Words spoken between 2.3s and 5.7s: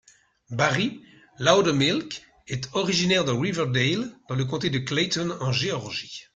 est originaire de Riverdale dans le comté de Clayton en